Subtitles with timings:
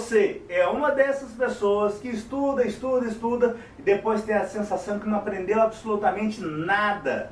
[0.00, 5.06] você é uma dessas pessoas que estuda, estuda, estuda e depois tem a sensação que
[5.06, 7.30] não aprendeu absolutamente nada,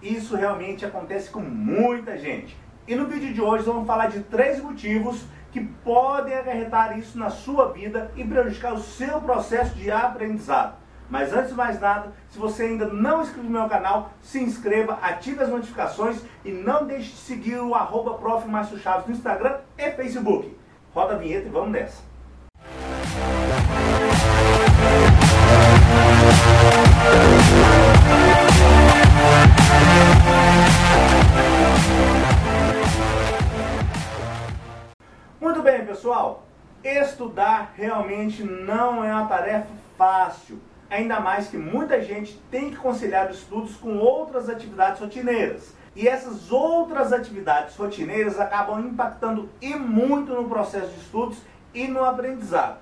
[0.00, 2.56] isso realmente acontece com muita gente.
[2.88, 7.28] E no vídeo de hoje vamos falar de três motivos que podem acarretar isso na
[7.28, 10.76] sua vida e prejudicar o seu processo de aprendizado.
[11.10, 14.42] Mas antes de mais nada, se você ainda não é inscreveu no meu canal, se
[14.42, 18.18] inscreva, ative as notificações e não deixe de seguir o arroba
[19.06, 20.65] no Instagram e Facebook.
[20.96, 22.02] Roda a vinheta e vamos nessa.
[35.38, 36.46] Muito bem, pessoal.
[36.82, 39.66] Estudar realmente não é uma tarefa
[39.98, 40.58] fácil.
[40.88, 45.74] Ainda mais que muita gente tem que conciliar os estudos com outras atividades rotineiras.
[45.96, 51.38] E essas outras atividades rotineiras acabam impactando e muito no processo de estudos
[51.72, 52.80] e no aprendizado.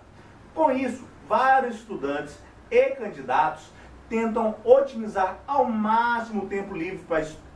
[0.52, 2.36] Com isso, vários estudantes
[2.68, 3.70] e candidatos
[4.08, 7.04] tentam otimizar ao máximo o tempo livre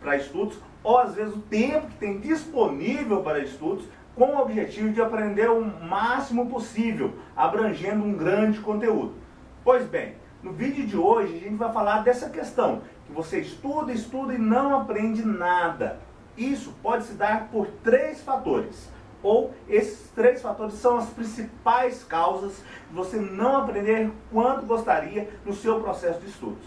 [0.00, 4.90] para estudos, ou às vezes o tempo que tem disponível para estudos, com o objetivo
[4.90, 9.14] de aprender o máximo possível, abrangendo um grande conteúdo.
[9.64, 13.92] Pois bem, no vídeo de hoje a gente vai falar dessa questão, que você estuda,
[13.92, 15.98] estuda e não aprende nada.
[16.36, 18.88] Isso pode se dar por três fatores.
[19.20, 25.52] Ou esses três fatores são as principais causas de você não aprender quanto gostaria no
[25.52, 26.66] seu processo de estudos.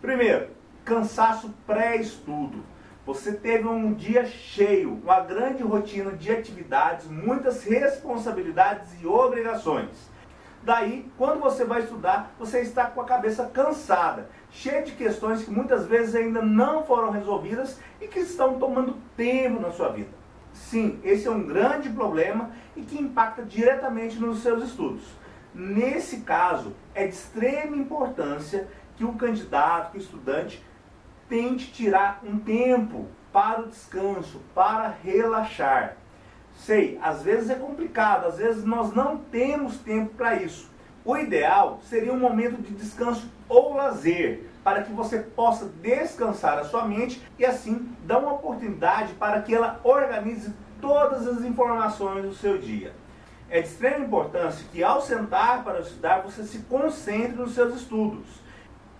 [0.00, 0.50] Primeiro,
[0.84, 2.62] cansaço pré-estudo.
[3.04, 10.13] Você teve um dia cheio, uma grande rotina de atividades, muitas responsabilidades e obrigações.
[10.64, 15.50] Daí, quando você vai estudar, você está com a cabeça cansada, cheia de questões que
[15.50, 20.08] muitas vezes ainda não foram resolvidas e que estão tomando tempo na sua vida.
[20.54, 25.04] Sim, esse é um grande problema e que impacta diretamente nos seus estudos.
[25.54, 30.64] Nesse caso, é de extrema importância que o candidato, que o estudante,
[31.28, 35.98] tente tirar um tempo para o descanso, para relaxar.
[36.56, 40.70] Sei, às vezes é complicado, às vezes nós não temos tempo para isso.
[41.04, 46.64] O ideal seria um momento de descanso ou lazer, para que você possa descansar a
[46.64, 50.50] sua mente e assim dar uma oportunidade para que ela organize
[50.80, 52.94] todas as informações do seu dia.
[53.50, 58.26] É de extrema importância que ao sentar para estudar você se concentre nos seus estudos.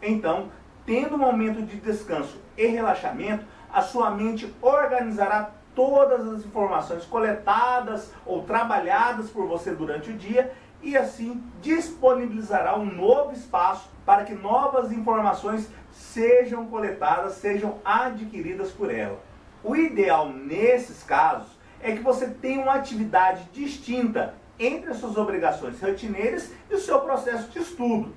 [0.03, 0.51] Então,
[0.85, 8.13] tendo um momento de descanso e relaxamento, a sua mente organizará todas as informações coletadas
[8.25, 10.53] ou trabalhadas por você durante o dia
[10.83, 18.93] e assim disponibilizará um novo espaço para que novas informações sejam coletadas, sejam adquiridas por
[18.93, 19.19] ela.
[19.63, 21.49] O ideal nesses casos
[21.81, 27.01] é que você tenha uma atividade distinta entre as suas obrigações rotineiras e o seu
[27.01, 28.15] processo de estudo.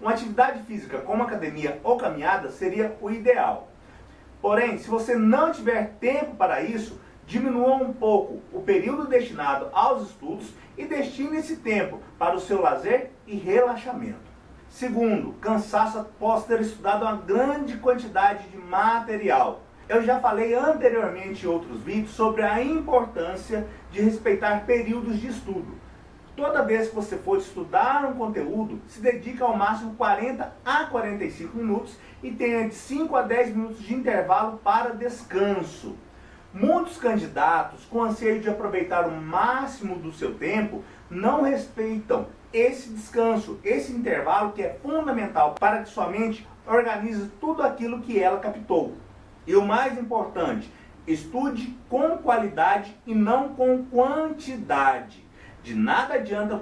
[0.00, 3.68] Uma atividade física como academia ou caminhada seria o ideal.
[4.46, 10.10] Porém, se você não tiver tempo para isso, diminua um pouco o período destinado aos
[10.10, 14.20] estudos e destine esse tempo para o seu lazer e relaxamento.
[14.68, 19.62] Segundo, cansaço após ter estudado uma grande quantidade de material.
[19.88, 25.74] Eu já falei anteriormente em outros vídeos sobre a importância de respeitar períodos de estudo.
[26.36, 31.56] Toda vez que você for estudar um conteúdo, se dedique ao máximo 40 a 45
[31.56, 35.96] minutos e tenha de 5 a 10 minutos de intervalo para descanso.
[36.52, 43.58] Muitos candidatos, com anseio de aproveitar o máximo do seu tempo, não respeitam esse descanso,
[43.64, 48.94] esse intervalo que é fundamental para que sua mente organize tudo aquilo que ela captou.
[49.46, 50.70] E o mais importante,
[51.06, 55.25] estude com qualidade e não com quantidade.
[55.66, 56.56] De nada adianta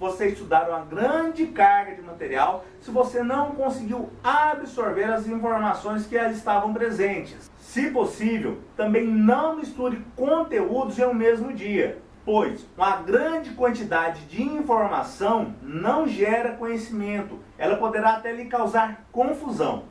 [0.00, 6.16] você estudar uma grande carga de material se você não conseguiu absorver as informações que
[6.16, 7.48] estavam presentes.
[7.60, 14.42] Se possível, também não misture conteúdos em um mesmo dia, pois uma grande quantidade de
[14.42, 19.84] informação não gera conhecimento, ela poderá até lhe causar confusão.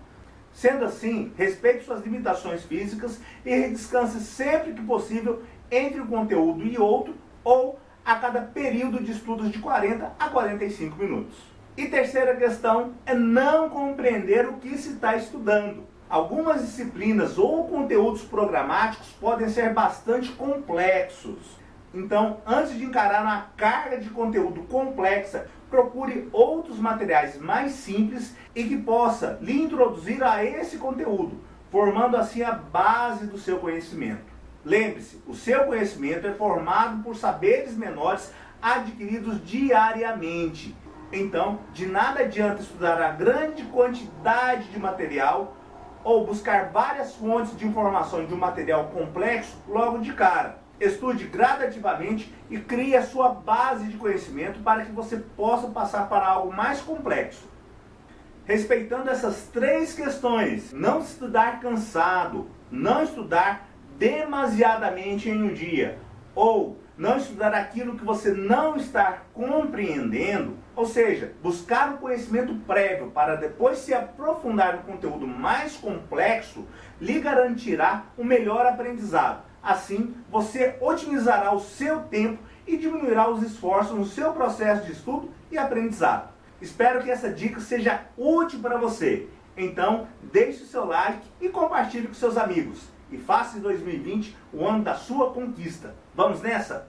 [0.51, 5.41] Sendo assim, respeite suas limitações físicas e descanse sempre que possível
[5.71, 7.15] entre um conteúdo e outro
[7.45, 11.37] ou a cada período de estudos de 40 a 45 minutos.
[11.75, 15.83] E terceira questão é não compreender o que se está estudando.
[16.09, 21.57] Algumas disciplinas ou conteúdos programáticos podem ser bastante complexos.
[21.93, 28.63] Então, antes de encarar uma carga de conteúdo complexa, procure outros materiais mais simples e
[28.63, 34.36] que possa lhe introduzir a esse conteúdo, formando assim a base do seu conhecimento.
[34.67, 40.75] Lembre-se, o seu conhecimento é formado por saberes menores adquiridos diariamente.
[41.09, 45.55] Então, de nada adianta estudar a grande quantidade de material
[46.03, 50.59] ou buscar várias fontes de informação de um material complexo logo de cara.
[50.81, 56.27] Estude gradativamente e crie a sua base de conhecimento para que você possa passar para
[56.27, 57.47] algo mais complexo.
[58.43, 63.66] Respeitando essas três questões, não estudar cansado, não estudar
[63.97, 65.97] demasiadamente em um dia,
[66.35, 73.11] ou não estudar aquilo que você não está compreendendo, ou seja, buscar um conhecimento prévio
[73.11, 76.65] para depois se aprofundar no conteúdo mais complexo,
[76.99, 79.43] lhe garantirá um melhor aprendizado.
[79.61, 85.31] Assim, você otimizará o seu tempo e diminuirá os esforços no seu processo de estudo
[85.51, 86.29] e aprendizado.
[86.61, 89.27] Espero que essa dica seja útil para você.
[89.55, 92.96] Então, deixe o seu like e compartilhe com seus amigos.
[93.11, 95.95] E faça de 2020 o ano da sua conquista.
[96.13, 96.87] Vamos nessa?